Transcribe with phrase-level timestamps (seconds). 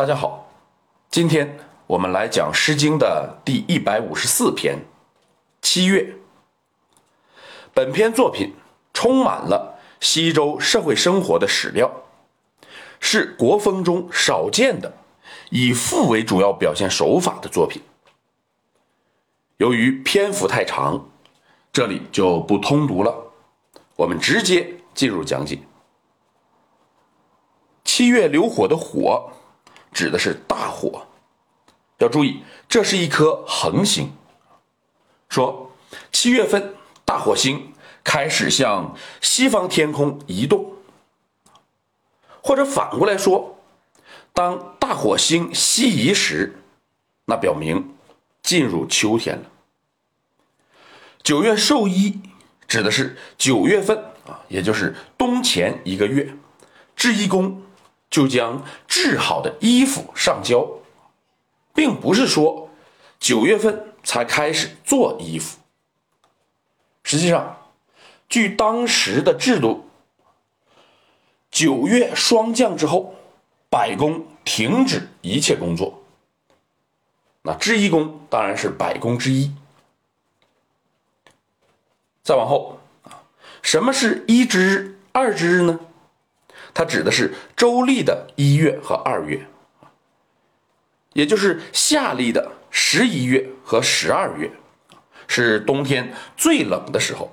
[0.00, 0.48] 大家好，
[1.10, 4.76] 今天我们来讲《诗经》的第一百五十四篇
[5.60, 6.00] 《七月》。
[7.74, 8.54] 本篇作品
[8.94, 11.92] 充满了西周社会生活的史料，
[12.98, 14.90] 是国风中少见的
[15.50, 17.82] 以赋为主要表现手法的作品。
[19.58, 21.10] 由于篇幅太长，
[21.70, 23.14] 这里就不通读了，
[23.96, 25.58] 我们直接进入讲解。
[27.84, 29.30] 七月流火的火。
[29.92, 31.06] 指的是大火，
[31.98, 34.12] 要注意，这是一颗恒星。
[35.28, 35.72] 说
[36.12, 36.74] 七月份
[37.04, 40.72] 大火星开始向西方天空移动，
[42.42, 43.58] 或者反过来说，
[44.32, 46.62] 当大火星西移时，
[47.26, 47.94] 那表明
[48.42, 49.44] 进入秋天了。
[51.22, 52.20] 九月寿衣
[52.66, 56.34] 指的是九月份啊，也就是冬前一个月，
[56.96, 57.62] 制衣工。
[58.10, 60.68] 就将制好的衣服上交，
[61.72, 62.68] 并不是说
[63.20, 65.58] 九月份才开始做衣服。
[67.04, 67.56] 实际上，
[68.28, 69.88] 据当时的制度，
[71.50, 73.14] 九月霜降之后，
[73.68, 76.02] 百工停止一切工作。
[77.42, 79.54] 那织衣工当然是百工之一。
[82.22, 83.22] 再往后啊，
[83.62, 85.80] 什么是一之、二之呢？
[86.72, 89.46] 它指的是周历的一月和二月，
[91.12, 94.50] 也就是夏历的十一月和十二月，
[95.26, 97.30] 是冬天最冷的时候。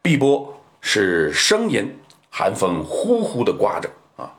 [0.00, 1.98] 碧波是声音，
[2.30, 4.32] 寒风呼呼的刮着啊。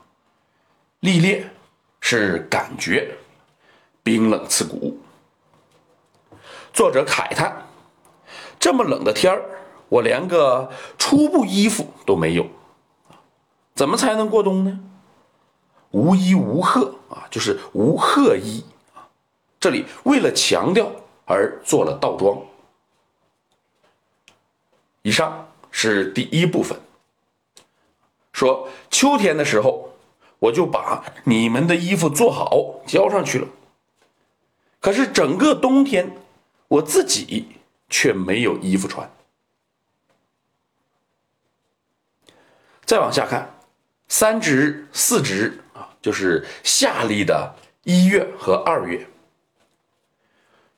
[1.00, 1.48] 历练
[2.00, 3.14] 是感觉，
[4.02, 4.98] 冰冷刺骨。
[6.72, 7.54] 作者慨叹：
[8.58, 9.44] 这么冷的天儿，
[9.88, 12.46] 我连个初步衣服都没有。
[13.80, 14.78] 怎么才能过冬呢？
[15.92, 19.08] 无衣无褐啊，就是无褐衣啊。
[19.58, 20.92] 这里为了强调
[21.24, 22.38] 而做了倒装。
[25.00, 26.78] 以上是第一部分，
[28.34, 29.94] 说秋天的时候，
[30.40, 33.48] 我就把你们的衣服做好交上去了。
[34.78, 36.18] 可是整个冬天，
[36.68, 37.48] 我自己
[37.88, 39.10] 却没有衣服穿。
[42.84, 43.56] 再往下看。
[44.10, 47.54] 三值、四值啊，就是夏历的
[47.84, 49.06] 一月和二月。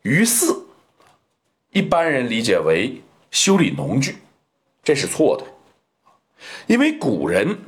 [0.02, 0.66] 于四，
[1.70, 4.18] 一般人理解为修理农具，
[4.84, 7.58] 这是错的，因为古人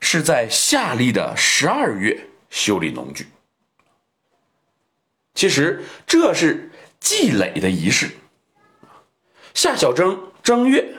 [0.00, 3.26] 是在夏历的十二月修理农具。
[5.34, 8.10] 其实这是祭垒的仪式，
[9.54, 10.94] 夏小正正月。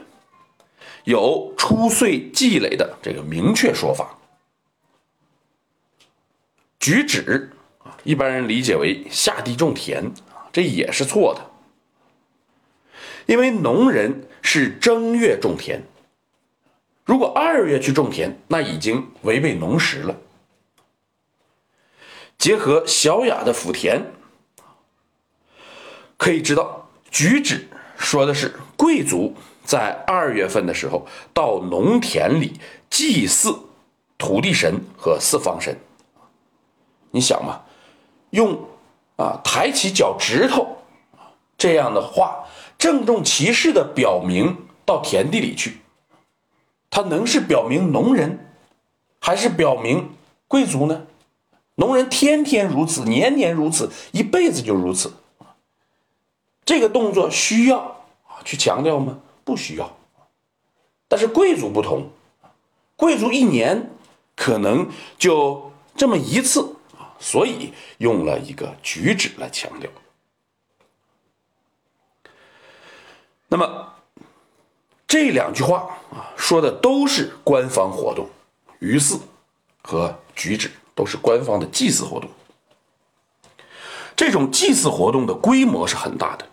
[1.07, 4.17] 有初岁积累的这个明确说法，
[6.81, 11.49] 举止啊，一般人理解为下地种田啊，这也是错的，
[13.25, 15.81] 因为农人是正月种田，
[17.05, 20.17] 如果二月去种田，那已经违背农时了。
[22.37, 24.11] 结合小雅的福田，
[26.17, 27.65] 可以知道举止
[27.97, 29.33] 说的是贵族。
[29.67, 32.53] 在二月份的时候，到农田里
[32.89, 33.53] 祭祀
[34.17, 35.77] 土地神和四方神。
[37.11, 37.63] 你想嘛，
[38.29, 38.57] 用
[39.17, 40.77] 啊抬起脚趾头
[41.57, 42.45] 这样的话，
[42.77, 44.55] 郑重其事的表明
[44.85, 45.81] 到田地里去，
[46.89, 48.39] 他能是表明农人，
[49.19, 50.11] 还是表明
[50.47, 51.05] 贵族呢？
[51.75, 55.11] 农人天天如此，年年如此，一辈子就如此。
[56.63, 57.79] 这个动作需要
[58.23, 59.19] 啊去强调吗？
[59.47, 59.95] 不需要，
[61.07, 62.11] 但是贵族不同，
[62.97, 63.91] 贵族一年
[64.35, 66.75] 可能就这么一次，
[67.17, 69.89] 所以用了一个举止来强调。
[73.47, 73.93] 那么
[75.07, 78.27] 这两句话啊，说的都是官方活动，
[78.79, 79.17] 于祀
[79.81, 82.29] 和举止都是官方的祭祀活动。
[84.13, 86.49] 这种祭祀活动的规模是很大的，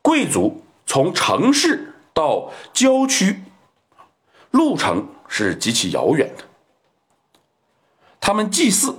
[0.00, 1.90] 贵族从城市。
[2.14, 3.42] 到郊区，
[4.52, 6.44] 路程是极其遥远的。
[8.20, 8.96] 他们祭祀，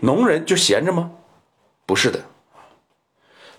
[0.00, 1.12] 农人就闲着吗？
[1.86, 2.24] 不是的，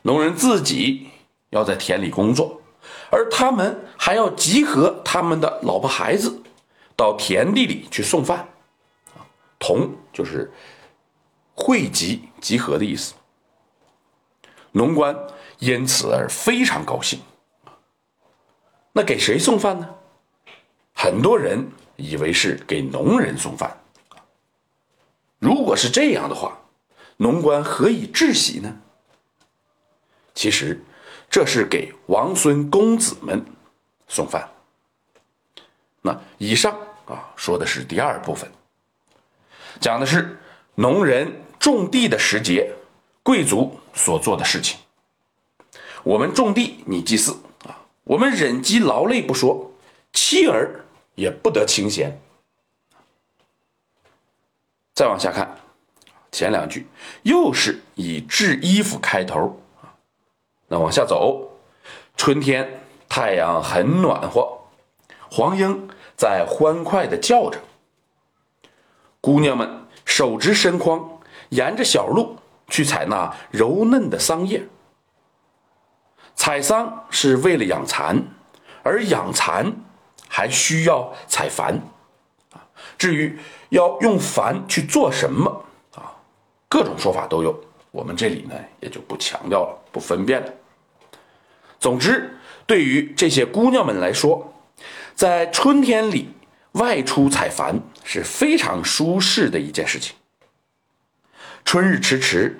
[0.04, 1.10] 农人自己
[1.50, 2.62] 要在田里工作，
[3.10, 6.44] 而他们还要集合他们的老婆孩子
[6.96, 8.50] 到田地里去送饭。
[9.58, 10.52] 同就是
[11.56, 13.14] 汇集、集合的意思。
[14.74, 15.16] 农官
[15.60, 17.20] 因此而非常高兴。
[18.94, 19.96] 那给谁送饭呢？
[20.94, 21.68] 很多人
[21.98, 23.82] 以为是给农人送饭。
[25.40, 26.58] 如果是这样的话，
[27.18, 28.80] 农官何以治喜呢？
[30.34, 30.82] 其实，
[31.30, 33.44] 这是给王孙公子们
[34.08, 34.50] 送饭。
[36.02, 38.50] 那以上啊，说的是第二部分，
[39.80, 40.40] 讲的是
[40.76, 42.74] 农人种地的时节，
[43.24, 44.80] 贵族所做的事情。
[46.04, 47.36] 我们种地，你祭祀，
[48.06, 49.72] 我们忍饥劳累不说，
[50.12, 50.86] 妻儿
[51.16, 52.20] 也不得清闲。
[54.94, 55.58] 再往下看，
[56.32, 56.88] 前两句
[57.24, 59.60] 又是以制衣服开头。
[60.68, 61.50] 那往下走，
[62.18, 64.60] 春天太阳很暖和，
[65.32, 67.60] 黄莺在欢快的叫着，
[69.22, 71.20] 姑娘们手执深筐，
[71.50, 74.68] 沿着小路去采那柔嫩的桑叶。
[76.44, 78.22] 采桑是为了养蚕，
[78.84, 79.74] 而养蚕
[80.28, 81.80] 还需要采矾
[82.52, 82.60] 啊。
[82.98, 85.64] 至于要用矾去做什么
[85.96, 86.12] 啊，
[86.68, 87.58] 各种说法都有，
[87.92, 90.52] 我们这里呢也就不强调了，不分辨了。
[91.80, 92.38] 总之，
[92.68, 94.54] 对于这些姑娘们来说，
[95.16, 96.28] 在春天里
[96.74, 100.14] 外出采矾是非常舒适的一件事情。
[101.64, 102.60] 春日迟迟，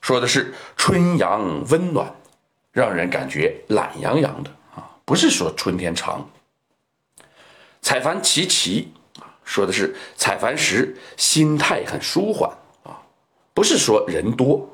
[0.00, 2.12] 说的是春阳温暖。
[2.72, 6.28] 让人感觉懒洋洋的啊，不是说春天长。
[7.82, 12.50] 采繁齐齐啊，说的是采繁时心态很舒缓
[12.84, 13.00] 啊，
[13.54, 14.68] 不是说人多。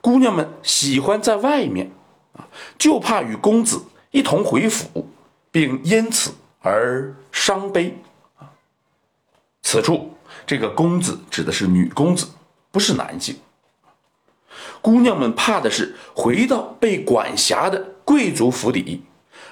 [0.00, 1.90] 姑娘们喜欢在外面
[2.34, 5.08] 啊，就怕与公子一同回府，
[5.50, 7.96] 并因此而伤悲
[8.36, 8.52] 啊。
[9.62, 10.14] 此处
[10.46, 12.26] 这个公子指的是女公子，
[12.70, 13.34] 不是男性。
[14.80, 19.02] 姑娘们怕的是回到被管辖的贵族府邸，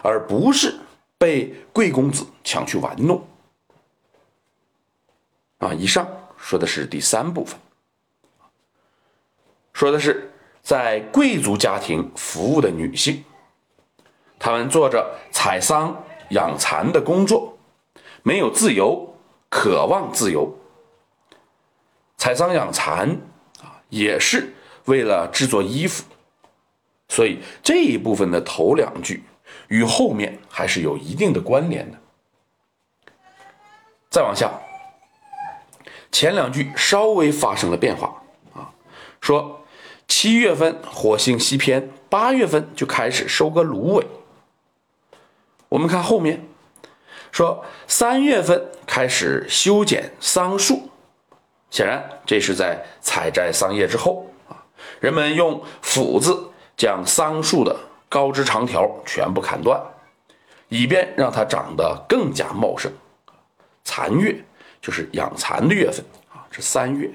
[0.02, 0.74] 而不是
[1.18, 3.26] 被贵公子抢去玩弄。
[5.58, 6.06] 啊，以上
[6.36, 7.58] 说的是第三部分，
[9.72, 13.24] 说的是在贵族家庭服务的女性，
[14.38, 17.56] 她们做着采桑养蚕的工作，
[18.22, 19.14] 没有自由，
[19.48, 20.52] 渴望自由。
[22.16, 23.08] 采桑养蚕
[23.60, 24.54] 啊，也是。
[24.86, 26.04] 为了制作衣服，
[27.08, 29.22] 所以这一部分的头两句
[29.68, 31.98] 与后面还是有一定的关联的。
[34.10, 34.50] 再往下，
[36.10, 38.22] 前两句稍微发生了变化
[38.54, 38.74] 啊，
[39.20, 39.64] 说
[40.08, 44.06] 七月份火星西偏，八月份就开始收割芦苇。
[45.68, 46.44] 我们看后面，
[47.30, 50.90] 说三月份开始修剪桑树，
[51.70, 54.26] 显然这是在采摘桑叶之后。
[55.02, 57.76] 人们用斧子将桑树的
[58.08, 59.82] 高枝长条全部砍断，
[60.68, 62.92] 以便让它长得更加茂盛。
[63.82, 64.44] 蚕月
[64.80, 67.10] 就是养蚕的月份啊，是三月。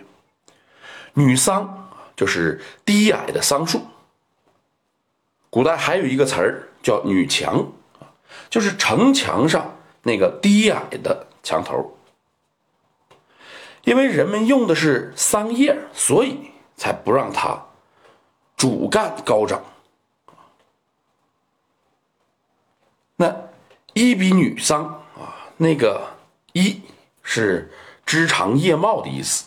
[1.14, 3.80] 女桑就是低矮的桑树。
[5.50, 7.72] 古代还有一个词儿叫女墙，
[8.50, 11.98] 就是城墙上那个低矮的墙头。
[13.86, 17.64] 因为人们用的是桑叶，所以才不让它。
[18.58, 19.64] 主干高涨，
[23.16, 23.34] 那
[23.94, 24.84] 一比女桑
[25.16, 26.02] 啊，那个
[26.54, 26.82] 一
[27.22, 27.72] 是
[28.04, 29.46] 枝长叶茂的意思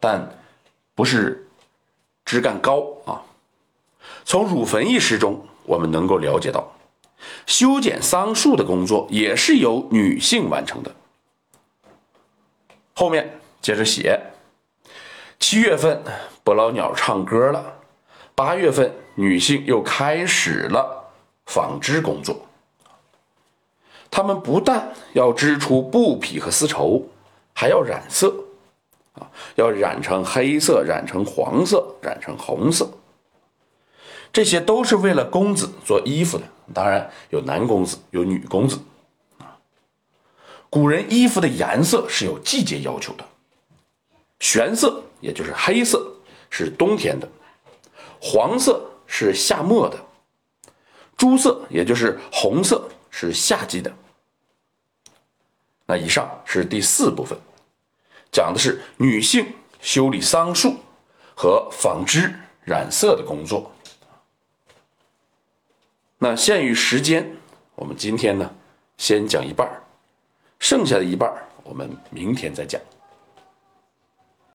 [0.00, 0.36] 但
[0.96, 1.48] 不是
[2.24, 3.22] 枝干高啊。
[4.24, 6.76] 从《乳坟》一诗中，我们能够了解到，
[7.46, 10.92] 修剪桑树的工作也是由女性完成的。
[12.94, 14.20] 后面接着写，
[15.38, 16.02] 七月份，
[16.42, 17.80] 伯劳鸟唱歌了。
[18.34, 21.12] 八月份，女性又开始了
[21.46, 22.46] 纺织工作。
[24.10, 27.08] 她们不但要织出布匹和丝绸，
[27.52, 28.34] 还要染色，
[29.14, 32.88] 啊，要染成黑色，染成黄色，染成红色。
[34.32, 36.44] 这些都是为了公子做衣服的。
[36.72, 38.78] 当然，有男公子，有女公子。
[40.68, 43.24] 古人衣服的颜色是有季节要求的。
[44.40, 46.04] 玄色，也就是黑色，
[46.50, 47.28] 是冬天的。
[48.26, 49.98] 黄色是夏末的，
[51.14, 53.92] 朱色也就是红色是夏季的。
[55.84, 57.38] 那以上是第四部分，
[58.32, 59.46] 讲的是女性
[59.82, 60.76] 修理桑树
[61.36, 63.70] 和纺织染色的工作。
[66.16, 67.36] 那限于时间，
[67.74, 68.50] 我们今天呢
[68.96, 69.68] 先讲一半
[70.58, 71.30] 剩下的一半
[71.62, 72.80] 我们明天再讲。